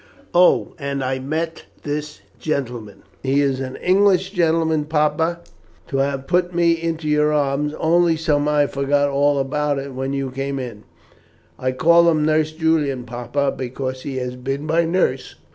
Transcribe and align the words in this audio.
Oh, 0.33 0.73
and 0.79 1.03
I 1.03 1.19
meant 1.19 1.65
this 1.83 2.21
gentleman 2.39 3.03
he 3.21 3.39
is 3.39 3.59
an 3.59 3.75
English 3.75 4.31
gentleman, 4.31 4.85
papa 4.85 5.41
to 5.89 5.97
have 5.97 6.25
put 6.25 6.55
me 6.55 6.71
into 6.71 7.07
your 7.07 7.31
arms, 7.31 7.75
only 7.75 8.17
somehow 8.17 8.51
I 8.55 8.65
forgot 8.65 9.09
all 9.09 9.37
about 9.37 9.77
it 9.77 9.93
when 9.93 10.11
you 10.11 10.31
came 10.31 10.57
in. 10.57 10.85
I 11.59 11.71
call 11.73 12.09
him 12.09 12.25
Nurse 12.25 12.51
Julian, 12.51 13.03
papa, 13.03 13.53
because 13.55 14.01
he 14.01 14.17
has 14.17 14.35
been 14.35 14.65
my 14.65 14.85
nurse. 14.85 15.35